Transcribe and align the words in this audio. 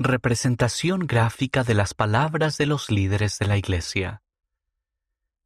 Representación 0.00 1.06
gráfica 1.06 1.62
de 1.62 1.72
las 1.72 1.94
palabras 1.94 2.58
de 2.58 2.66
los 2.66 2.90
líderes 2.90 3.38
de 3.38 3.46
la 3.46 3.56
Iglesia. 3.56 4.22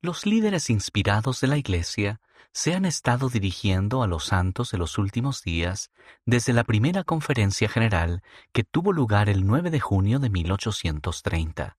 Los 0.00 0.24
líderes 0.24 0.70
inspirados 0.70 1.42
de 1.42 1.48
la 1.48 1.58
Iglesia 1.58 2.22
se 2.52 2.74
han 2.74 2.86
estado 2.86 3.28
dirigiendo 3.28 4.02
a 4.02 4.06
los 4.06 4.24
santos 4.24 4.70
de 4.70 4.78
los 4.78 4.96
últimos 4.96 5.42
días 5.42 5.90
desde 6.24 6.54
la 6.54 6.64
primera 6.64 7.04
conferencia 7.04 7.68
general 7.68 8.22
que 8.52 8.64
tuvo 8.64 8.94
lugar 8.94 9.28
el 9.28 9.46
9 9.46 9.70
de 9.70 9.80
junio 9.80 10.18
de 10.18 10.30
1830. 10.30 11.76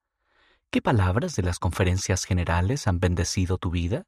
¿Qué 0.70 0.82
palabras 0.84 1.36
de 1.36 1.42
las 1.42 1.58
conferencias 1.58 2.24
generales 2.24 2.86
han 2.86 3.00
bendecido 3.00 3.58
tu 3.58 3.72
vida? 3.72 4.06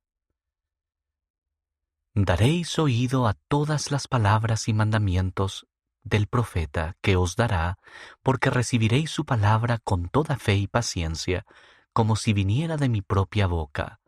Daréis 2.14 2.78
oído 2.78 3.26
a 3.26 3.34
todas 3.34 3.90
las 3.90 4.08
palabras 4.08 4.68
y 4.68 4.74
mandamientos 4.74 5.66
del 6.04 6.28
profeta 6.28 6.96
que 7.02 7.16
os 7.16 7.36
dará, 7.36 7.78
porque 8.24 8.50
recibiréis 8.50 9.12
su 9.12 9.26
palabra 9.26 9.80
con 9.80 10.10
toda 10.10 10.38
fe 10.38 10.56
y 10.56 10.68
paciencia, 10.68 11.46
como 11.94 12.16
si 12.16 12.34
viniera 12.34 12.78
de 12.78 12.90
mi 12.90 13.02
propia 13.02 13.48
boca. 13.48 14.00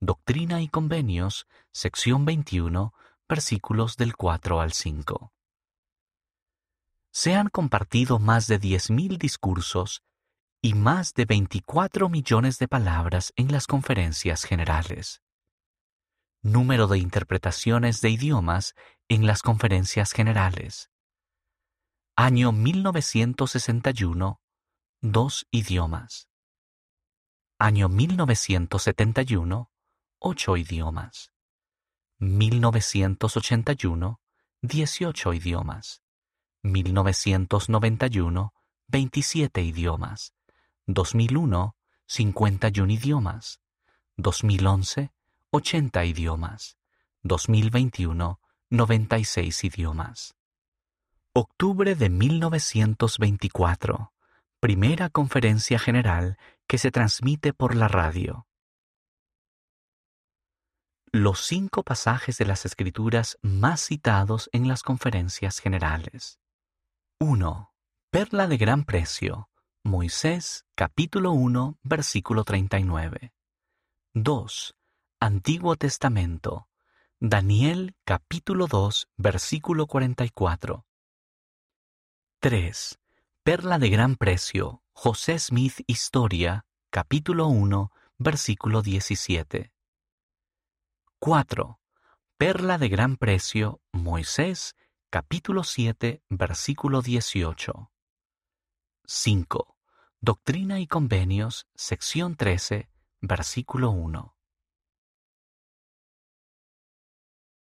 Doctrina 0.00 0.60
y 0.60 0.68
Convenios, 0.68 1.46
sección 1.72 2.24
21, 2.24 2.92
versículos 3.28 3.96
del 3.96 4.14
4 4.16 4.60
al 4.60 4.72
5. 4.72 5.32
Se 7.10 7.34
han 7.34 7.48
compartido 7.48 8.18
más 8.18 8.46
de 8.46 8.60
10.000 8.60 9.16
discursos 9.18 10.02
y 10.60 10.74
más 10.74 11.14
de 11.14 11.24
24 11.24 12.08
millones 12.08 12.58
de 12.58 12.68
palabras 12.68 13.32
en 13.36 13.52
las 13.52 13.66
conferencias 13.66 14.44
generales. 14.44 15.22
Número 16.42 16.86
de 16.86 16.98
interpretaciones 16.98 18.00
de 18.00 18.10
idiomas 18.10 18.74
en 19.08 19.26
las 19.26 19.42
conferencias 19.42 20.12
generales. 20.12 20.90
Año 22.18 22.50
1961, 22.50 24.40
dos 25.02 25.46
idiomas. 25.50 26.30
Año 27.58 27.90
1971, 27.90 29.70
ocho 30.18 30.56
idiomas. 30.56 31.30
1981, 32.18 34.18
18 34.62 35.34
idiomas. 35.34 36.02
1991, 36.62 38.54
27 38.88 39.62
idiomas. 39.62 40.32
2001, 40.86 41.76
51 42.06 42.92
idiomas. 42.94 43.60
2011, 44.16 45.12
80 45.50 46.04
idiomas. 46.06 46.78
2021, 47.24 48.40
96 48.70 49.64
idiomas. 49.64 50.34
Octubre 51.38 51.94
de 51.94 52.08
1924. 52.08 54.10
Primera 54.58 55.10
conferencia 55.10 55.78
general 55.78 56.38
que 56.66 56.78
se 56.78 56.90
transmite 56.90 57.52
por 57.52 57.74
la 57.74 57.88
radio. 57.88 58.46
Los 61.12 61.44
cinco 61.44 61.82
pasajes 61.82 62.38
de 62.38 62.46
las 62.46 62.64
Escrituras 62.64 63.36
más 63.42 63.82
citados 63.82 64.48
en 64.54 64.66
las 64.66 64.82
conferencias 64.82 65.58
generales. 65.58 66.40
1. 67.20 67.70
Perla 68.10 68.46
de 68.46 68.56
gran 68.56 68.86
precio. 68.86 69.50
Moisés, 69.84 70.64
capítulo 70.74 71.32
1, 71.32 71.78
versículo 71.82 72.44
39. 72.44 73.34
2. 74.14 74.74
Antiguo 75.20 75.76
Testamento. 75.76 76.70
Daniel, 77.20 77.94
capítulo 78.06 78.68
2, 78.68 79.10
versículo 79.18 79.86
44. 79.86 80.86
3. 82.48 83.00
Perla 83.42 83.80
de 83.80 83.88
gran 83.88 84.14
precio. 84.14 84.80
José 84.92 85.36
Smith 85.40 85.80
Historia, 85.88 86.64
capítulo 86.90 87.48
1, 87.48 87.90
versículo 88.18 88.82
17. 88.82 89.72
4. 91.18 91.80
Perla 92.38 92.78
de 92.78 92.88
gran 92.88 93.16
precio. 93.16 93.80
Moisés, 93.90 94.76
capítulo 95.10 95.64
7, 95.64 96.22
versículo 96.28 97.02
18. 97.02 97.90
5. 99.06 99.76
Doctrina 100.20 100.78
y 100.78 100.86
Convenios, 100.86 101.66
sección 101.74 102.36
13, 102.36 102.88
versículo 103.22 103.90
1. 103.90 104.35